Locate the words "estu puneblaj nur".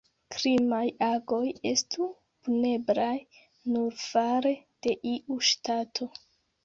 1.73-4.01